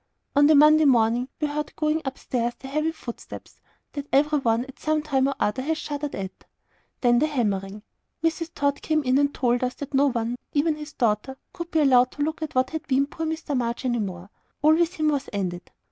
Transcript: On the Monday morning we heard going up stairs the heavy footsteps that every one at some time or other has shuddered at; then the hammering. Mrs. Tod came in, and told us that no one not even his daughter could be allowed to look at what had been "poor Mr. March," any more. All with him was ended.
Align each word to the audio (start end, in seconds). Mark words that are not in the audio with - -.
On 0.35 0.47
the 0.47 0.55
Monday 0.55 0.85
morning 0.85 1.29
we 1.39 1.47
heard 1.47 1.75
going 1.75 2.01
up 2.05 2.17
stairs 2.17 2.55
the 2.57 2.67
heavy 2.67 2.91
footsteps 2.91 3.59
that 3.93 4.07
every 4.11 4.39
one 4.39 4.65
at 4.65 4.79
some 4.79 5.03
time 5.03 5.27
or 5.27 5.35
other 5.39 5.61
has 5.61 5.77
shuddered 5.77 6.15
at; 6.15 6.43
then 7.01 7.19
the 7.19 7.27
hammering. 7.27 7.83
Mrs. 8.23 8.49
Tod 8.55 8.81
came 8.81 9.03
in, 9.03 9.19
and 9.19 9.31
told 9.31 9.63
us 9.63 9.75
that 9.75 9.93
no 9.93 10.07
one 10.07 10.31
not 10.31 10.39
even 10.53 10.73
his 10.75 10.93
daughter 10.93 11.37
could 11.53 11.69
be 11.69 11.81
allowed 11.81 12.09
to 12.13 12.23
look 12.23 12.41
at 12.41 12.55
what 12.55 12.71
had 12.71 12.87
been 12.87 13.05
"poor 13.05 13.27
Mr. 13.27 13.55
March," 13.55 13.85
any 13.85 13.99
more. 13.99 14.31
All 14.63 14.73
with 14.73 14.93
him 14.95 15.09
was 15.09 15.29
ended. 15.31 15.69